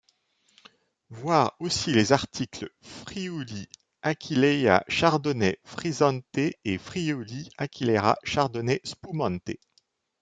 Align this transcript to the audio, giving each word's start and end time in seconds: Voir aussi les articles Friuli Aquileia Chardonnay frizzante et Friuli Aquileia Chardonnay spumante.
Voir 1.11 1.55
aussi 1.59 1.93
les 1.93 2.11
articles 2.11 2.73
Friuli 2.81 3.67
Aquileia 4.01 4.83
Chardonnay 4.87 5.59
frizzante 5.63 6.39
et 6.65 6.79
Friuli 6.79 7.51
Aquileia 7.59 8.17
Chardonnay 8.23 8.81
spumante. 8.83 9.51